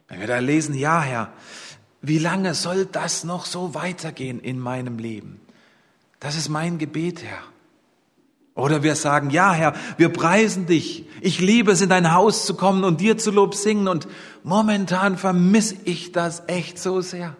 [0.08, 1.32] Wenn wir da lesen, ja Herr,
[2.02, 5.40] wie lange soll das noch so weitergehen in meinem Leben?
[6.18, 7.42] Das ist mein Gebet, Herr.
[8.54, 11.06] Oder wir sagen, ja Herr, wir preisen dich.
[11.20, 14.08] Ich liebe es, in dein Haus zu kommen und dir zu Lob singen und
[14.42, 17.36] momentan vermisse ich das echt so sehr.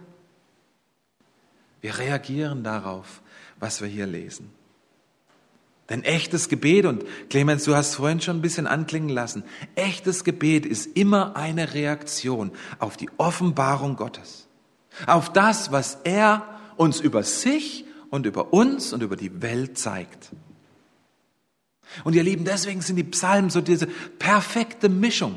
[1.80, 3.20] Wir reagieren darauf,
[3.58, 4.50] was wir hier lesen.
[5.90, 9.42] Denn echtes Gebet, und Clemens, du hast vorhin schon ein bisschen anklingen lassen,
[9.74, 14.41] echtes Gebet ist immer eine Reaktion auf die Offenbarung Gottes
[15.06, 16.42] auf das, was er
[16.76, 20.30] uns über sich und über uns und über die Welt zeigt.
[22.04, 25.36] Und ihr Lieben, deswegen sind die Psalmen so diese perfekte Mischung.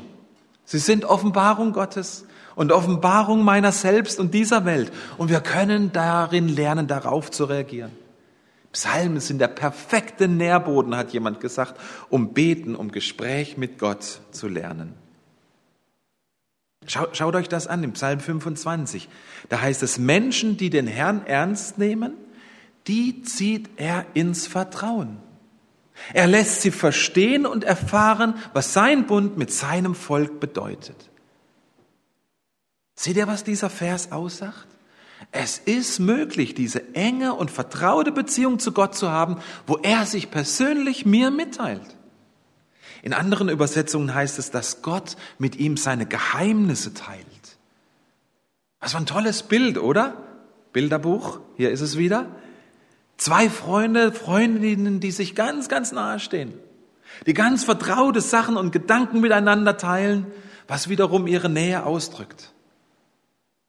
[0.64, 4.92] Sie sind Offenbarung Gottes und Offenbarung meiner selbst und dieser Welt.
[5.18, 7.92] Und wir können darin lernen, darauf zu reagieren.
[8.72, 14.48] Psalmen sind der perfekte Nährboden, hat jemand gesagt, um beten, um Gespräch mit Gott zu
[14.48, 14.94] lernen.
[16.86, 19.08] Schaut, schaut euch das an im Psalm 25.
[19.48, 22.14] Da heißt es, Menschen, die den Herrn ernst nehmen,
[22.86, 25.18] die zieht er ins Vertrauen.
[26.12, 31.10] Er lässt sie verstehen und erfahren, was sein Bund mit seinem Volk bedeutet.
[32.94, 34.66] Seht ihr, was dieser Vers aussagt?
[35.32, 40.30] Es ist möglich, diese enge und vertraute Beziehung zu Gott zu haben, wo er sich
[40.30, 41.95] persönlich mir mitteilt.
[43.06, 47.24] In anderen Übersetzungen heißt es, dass Gott mit ihm seine Geheimnisse teilt.
[48.80, 50.16] Was für ein tolles Bild, oder?
[50.72, 52.26] Bilderbuch, hier ist es wieder.
[53.16, 56.54] Zwei Freunde, Freundinnen, die sich ganz, ganz nahe stehen,
[57.26, 60.26] die ganz vertraute Sachen und Gedanken miteinander teilen,
[60.66, 62.54] was wiederum ihre Nähe ausdrückt.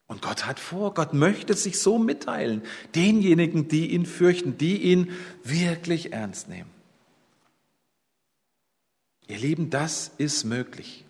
[0.08, 2.64] Und Gott hat vor, Gott möchte sich so mitteilen,
[2.96, 5.12] denjenigen, die ihn fürchten, die ihn
[5.44, 6.77] wirklich ernst nehmen.
[9.28, 11.06] Ihr Lieben, das ist möglich.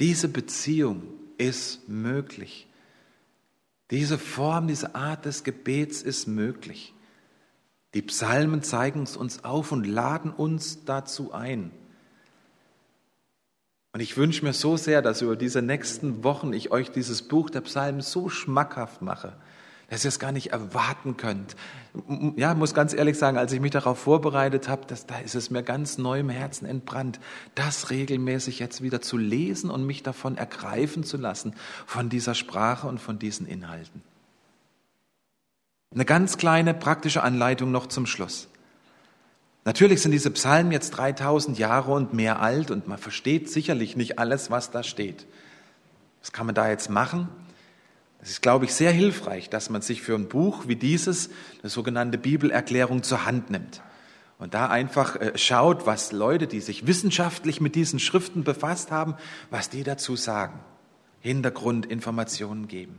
[0.00, 1.02] Diese Beziehung
[1.38, 2.66] ist möglich.
[3.90, 6.94] Diese Form, diese Art des Gebets ist möglich.
[7.94, 11.70] Die Psalmen zeigen es uns auf und laden uns dazu ein.
[13.92, 17.48] Und ich wünsche mir so sehr, dass über diese nächsten Wochen ich euch dieses Buch
[17.48, 19.34] der Psalmen so schmackhaft mache,
[19.88, 21.54] dass ihr es gar nicht erwarten könnt.
[22.36, 25.62] Ja, muss ganz ehrlich sagen, als ich mich darauf vorbereitet habe, da ist es mir
[25.62, 27.20] ganz neu im Herzen entbrannt,
[27.54, 31.54] das regelmäßig jetzt wieder zu lesen und mich davon ergreifen zu lassen,
[31.86, 34.02] von dieser Sprache und von diesen Inhalten.
[35.94, 38.48] Eine ganz kleine praktische Anleitung noch zum Schluss.
[39.64, 44.18] Natürlich sind diese Psalmen jetzt 3000 Jahre und mehr alt und man versteht sicherlich nicht
[44.18, 45.26] alles, was da steht.
[46.20, 47.28] Was kann man da jetzt machen?
[48.20, 51.30] Es ist, glaube ich, sehr hilfreich, dass man sich für ein Buch wie dieses,
[51.62, 53.82] eine sogenannte Bibelerklärung, zur Hand nimmt.
[54.38, 59.14] Und da einfach äh, schaut, was Leute, die sich wissenschaftlich mit diesen Schriften befasst haben,
[59.50, 60.60] was die dazu sagen.
[61.20, 62.98] Hintergrundinformationen geben.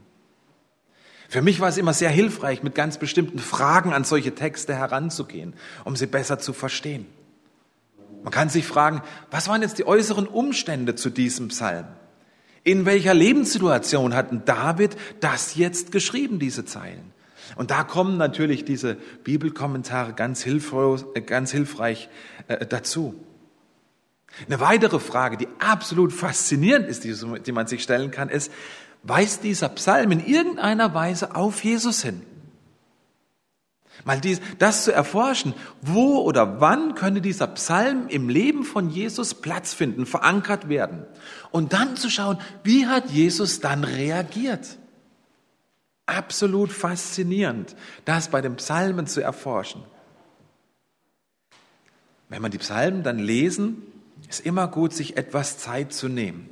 [1.30, 5.54] Für mich war es immer sehr hilfreich, mit ganz bestimmten Fragen an solche Texte heranzugehen,
[5.84, 7.06] um sie besser zu verstehen.
[8.24, 11.88] Man kann sich fragen, was waren jetzt die äußeren Umstände zu diesem Psalm?
[12.68, 17.14] In welcher Lebenssituation hat David das jetzt geschrieben, diese Zeilen?
[17.56, 22.10] Und da kommen natürlich diese Bibelkommentare ganz hilfreich, äh, ganz hilfreich
[22.50, 23.16] äh, dazu.
[24.48, 28.52] Eine weitere Frage, die absolut faszinierend ist, die, die man sich stellen kann, ist,
[29.02, 32.22] weist dieser Psalm in irgendeiner Weise auf Jesus hin.
[34.06, 39.34] Mal dies, das zu erforschen, wo oder wann könnte dieser Psalm im Leben von Jesus
[39.34, 41.06] Platz finden, verankert werden.
[41.52, 44.78] Und dann zu schauen, wie hat Jesus dann reagiert.
[46.06, 49.84] Absolut faszinierend, das bei den Psalmen zu erforschen.
[52.30, 53.82] Wenn man die Psalmen dann lesen,
[54.30, 56.50] ist immer gut, sich etwas Zeit zu nehmen,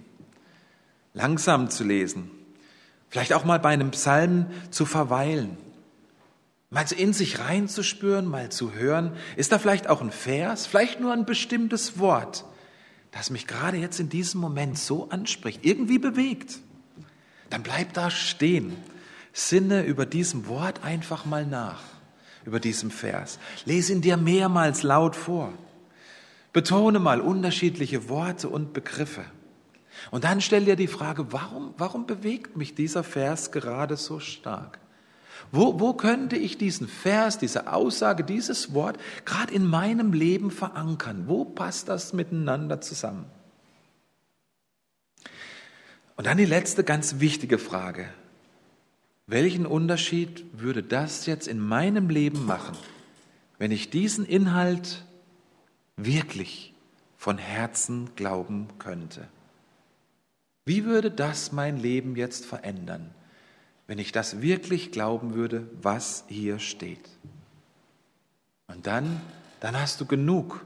[1.13, 2.31] langsam zu lesen,
[3.09, 5.57] vielleicht auch mal bei einem Psalm zu verweilen,
[6.75, 9.15] mal in sich reinzuspüren, mal zu hören.
[9.37, 12.43] Ist da vielleicht auch ein Vers, vielleicht nur ein bestimmtes Wort,
[13.11, 16.59] das mich gerade jetzt in diesem Moment so anspricht, irgendwie bewegt?
[17.49, 18.75] Dann bleib da stehen
[19.31, 21.81] Sinne über diesem Wort einfach mal nach,
[22.43, 23.39] über diesem Vers.
[23.63, 25.53] Lese ihn dir mehrmals laut vor.
[26.51, 29.23] Betone mal unterschiedliche Worte und Begriffe.
[30.11, 34.79] Und dann stell dir die Frage, warum, warum bewegt mich dieser Vers gerade so stark?
[35.51, 41.25] Wo, wo könnte ich diesen Vers, diese Aussage, dieses Wort gerade in meinem Leben verankern?
[41.27, 43.25] Wo passt das miteinander zusammen?
[46.15, 48.07] Und dann die letzte ganz wichtige Frage.
[49.27, 52.77] Welchen Unterschied würde das jetzt in meinem Leben machen,
[53.57, 55.03] wenn ich diesen Inhalt
[55.97, 56.73] wirklich
[57.17, 59.27] von Herzen glauben könnte?
[60.65, 63.11] Wie würde das mein Leben jetzt verändern,
[63.87, 67.09] wenn ich das wirklich glauben würde, was hier steht?
[68.67, 69.21] Und dann,
[69.59, 70.65] dann hast du genug,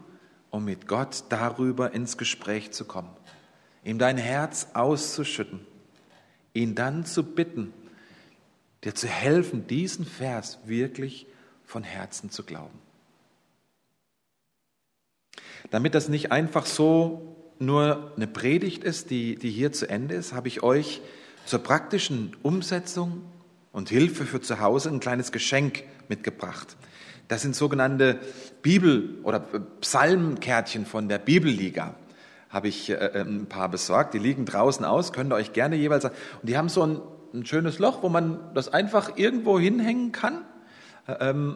[0.52, 3.10] um mit Gott darüber ins Gespräch zu kommen,
[3.84, 5.60] ihm dein Herz auszuschütten,
[6.54, 7.74] ihn dann zu bitten,
[8.84, 11.28] dir zu helfen, diesen Vers wirklich
[11.66, 12.80] von Herzen zu glauben.
[15.70, 20.34] Damit das nicht einfach so nur eine Predigt ist, die, die hier zu Ende ist,
[20.34, 21.02] habe ich euch
[21.50, 23.24] zur praktischen Umsetzung
[23.72, 26.78] und Hilfe für zu Hause ein kleines Geschenk mitgebracht.
[27.28, 28.20] Das sind sogenannte
[28.62, 29.40] Bibel- oder
[29.82, 31.96] Psalmkärtchen von der Bibelliga.
[32.50, 34.14] Habe ich äh, ein paar besorgt.
[34.14, 36.06] Die liegen draußen aus, könnt ihr euch gerne jeweils.
[36.06, 37.02] Und die haben so ein
[37.34, 40.42] ein schönes Loch, wo man das einfach irgendwo hinhängen kann,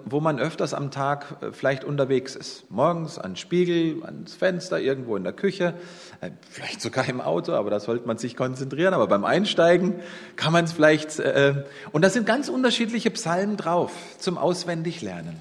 [0.05, 2.69] wo man öfters am Tag äh, vielleicht unterwegs ist.
[2.71, 5.75] Morgens an Spiegel, ans Fenster, irgendwo in der Küche,
[6.21, 8.93] äh, vielleicht sogar im Auto, aber da sollte man sich konzentrieren.
[8.93, 9.95] Aber beim Einsteigen
[10.35, 11.19] kann man es vielleicht.
[11.19, 15.35] Äh, und da sind ganz unterschiedliche Psalmen drauf zum Auswendiglernen.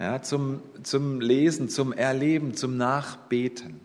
[0.00, 3.80] Ja, zum, zum Lesen, zum Erleben, zum Nachbeten.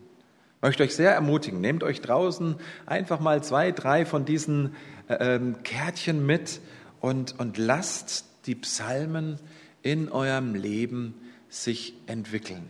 [0.56, 2.56] Ich möchte euch sehr ermutigen, nehmt euch draußen
[2.86, 4.74] einfach mal zwei, drei von diesen
[5.08, 6.60] ähm, Kärtchen mit
[7.00, 9.38] und, und lasst die Psalmen
[9.82, 11.14] in eurem Leben
[11.48, 12.68] sich entwickeln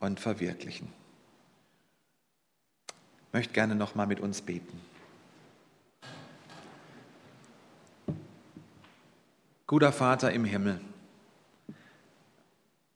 [0.00, 0.88] und verwirklichen.
[3.26, 4.80] Ich möchte gerne noch mal mit uns beten.
[9.66, 10.80] Guter Vater im Himmel,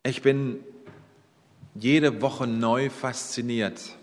[0.03, 0.59] ich bin
[1.75, 3.97] jede Woche neu fasziniert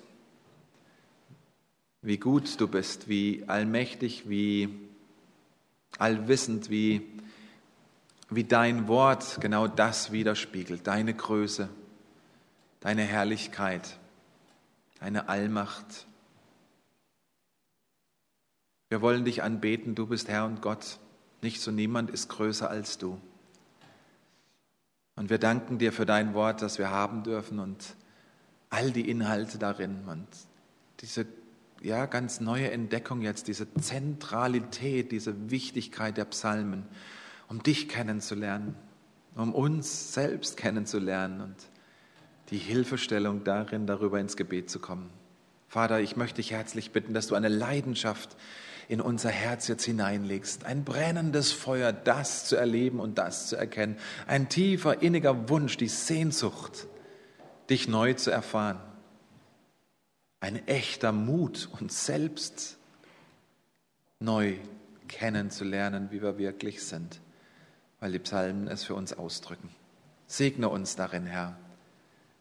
[2.03, 4.69] wie gut du bist, wie allmächtig, wie
[5.97, 7.01] allwissend, wie,
[8.35, 11.69] wie dein Wort genau das widerspiegelt, deine Größe,
[12.79, 13.99] deine Herrlichkeit,
[14.99, 16.07] deine Allmacht.
[18.89, 20.99] Wir wollen dich anbeten, du bist Herr und Gott,
[21.41, 23.19] nicht so niemand ist größer als du.
[25.15, 27.95] Und wir danken dir für dein Wort, das wir haben dürfen und
[28.69, 30.27] all die Inhalte darin und
[31.01, 31.27] diese
[31.83, 36.85] ja, ganz neue Entdeckung jetzt, diese Zentralität, diese Wichtigkeit der Psalmen,
[37.49, 38.75] um dich kennenzulernen,
[39.35, 41.55] um uns selbst kennenzulernen und
[42.49, 45.09] die Hilfestellung darin, darüber ins Gebet zu kommen.
[45.67, 48.35] Vater, ich möchte dich herzlich bitten, dass du eine Leidenschaft
[48.87, 53.97] in unser Herz jetzt hineinlegst, ein brennendes Feuer, das zu erleben und das zu erkennen,
[54.27, 56.87] ein tiefer, inniger Wunsch, die Sehnsucht,
[57.69, 58.79] dich neu zu erfahren.
[60.41, 62.77] Ein echter Mut, uns selbst
[64.19, 64.57] neu
[65.07, 67.21] kennenzulernen, wie wir wirklich sind,
[68.03, 69.69] weil die Psalmen es für uns ausdrücken.
[70.27, 71.55] Segne uns darin, Herr.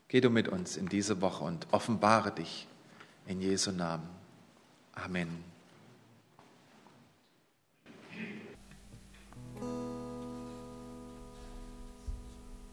[0.08, 2.66] Geh du mit uns in diese Woche und offenbare dich
[3.28, 4.08] in Jesu Namen.
[4.92, 5.28] Amen.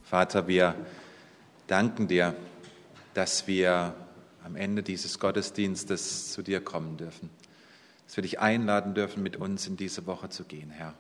[0.02, 0.74] Vater, wir
[1.68, 2.36] danken dir,
[3.14, 3.94] dass wir
[4.44, 7.30] am Ende dieses Gottesdienstes zu dir kommen dürfen.
[8.08, 10.96] Dass wir dich einladen dürfen, mit uns in diese Woche zu gehen, Herr.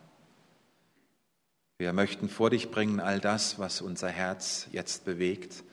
[1.80, 5.64] Wir möchten vor dich bringen all das, was unser Herz jetzt bewegt,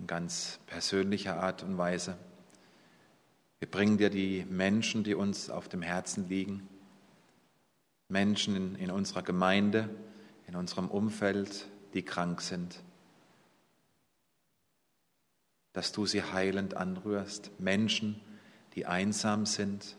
[0.00, 2.18] in ganz persönlicher Art und Weise.
[3.60, 6.68] Wir bringen dir die Menschen, die uns auf dem Herzen liegen,
[8.08, 9.88] Menschen in, in unserer Gemeinde,
[10.48, 12.82] in unserem Umfeld, die krank sind.
[15.72, 17.52] Dass du sie heilend anrührst.
[17.60, 18.20] Menschen,
[18.74, 19.96] die einsam sind,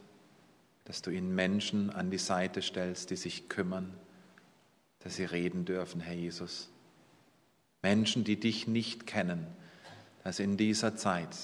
[0.83, 3.97] dass du ihnen Menschen an die Seite stellst, die sich kümmern,
[5.05, 6.67] dass sie reden dürfen, Herr Jesus.
[7.83, 9.45] Menschen, die dich nicht kennen,
[10.23, 11.37] dass in dieser Zeit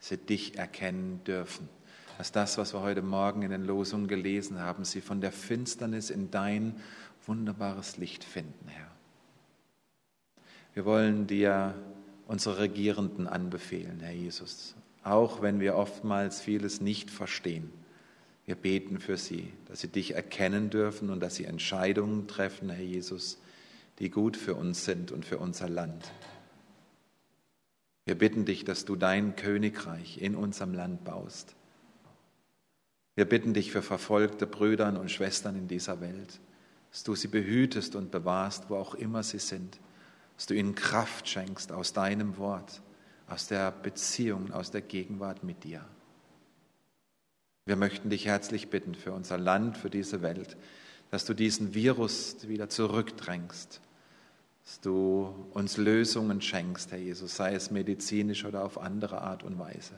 [0.00, 1.70] sie dich erkennen dürfen.
[2.18, 6.10] Dass das, was wir heute Morgen in den Losungen gelesen haben, sie von der Finsternis
[6.10, 6.78] in dein
[7.26, 8.90] wunderbares Licht finden, Herr.
[10.74, 11.74] Wir wollen dir
[12.26, 14.74] unsere Regierenden anbefehlen, Herr Jesus,
[15.04, 17.72] auch wenn wir oftmals vieles nicht verstehen.
[18.46, 22.84] Wir beten für sie, dass sie dich erkennen dürfen und dass sie Entscheidungen treffen, Herr
[22.84, 23.38] Jesus,
[23.98, 26.12] die gut für uns sind und für unser Land.
[28.04, 31.54] Wir bitten dich, dass du dein Königreich in unserem Land baust.
[33.14, 36.40] Wir bitten dich für verfolgte Brüder und Schwestern in dieser Welt,
[36.90, 39.78] dass du sie behütest und bewahrst, wo auch immer sie sind,
[40.36, 42.82] dass du ihnen Kraft schenkst aus deinem Wort,
[43.28, 45.84] aus der Beziehung, aus der Gegenwart mit dir.
[47.66, 50.58] Wir möchten dich herzlich bitten für unser Land, für diese Welt,
[51.10, 53.80] dass du diesen Virus wieder zurückdrängst,
[54.64, 59.58] dass du uns Lösungen schenkst, Herr Jesus, sei es medizinisch oder auf andere Art und
[59.58, 59.94] Weise.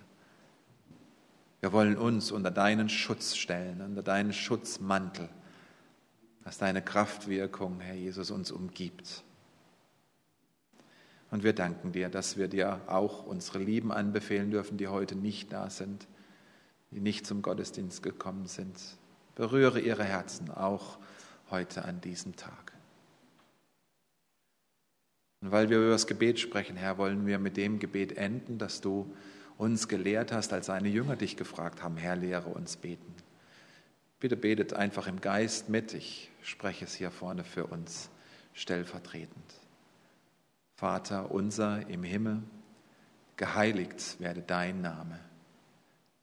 [1.59, 5.29] Wir wollen uns unter deinen Schutz stellen, unter deinen Schutzmantel,
[6.45, 9.25] dass deine Kraftwirkung, Herr Jesus, uns umgibt.
[11.33, 15.53] Und wir danken dir, dass wir dir auch unsere Lieben anbefehlen dürfen, die heute nicht
[15.53, 16.07] da sind,
[16.97, 18.75] die nicht zum Gottesdienst gekommen sind.
[19.35, 20.97] Berühre ihre Herzen auch
[21.51, 22.73] heute an diesem Tag.
[25.43, 28.81] Und weil wir über das Gebet sprechen, Herr, wollen wir mit dem Gebet enden, das
[28.81, 29.15] du
[29.59, 33.15] uns gelehrt hast, als seine Jünger dich gefragt haben, Herr, lehre uns beten.
[34.19, 35.93] Bitte betet einfach im Geist mit.
[35.93, 38.09] Ich spreche es hier vorne für uns
[38.55, 39.55] stellvertretend.
[40.77, 42.43] Vater unser im Himmel,
[43.37, 45.21] geheiligt werde dein Name,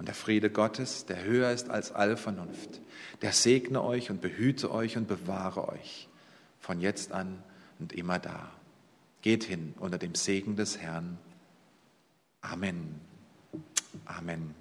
[0.00, 2.80] Und der Friede Gottes, der höher ist als alle Vernunft,
[3.20, 6.08] der segne euch und behüte euch und bewahre euch
[6.58, 7.42] von jetzt an
[7.78, 8.50] und immer da.
[9.20, 11.18] Geht hin unter dem Segen des Herrn.
[12.40, 12.98] Amen.
[14.06, 14.54] Amen.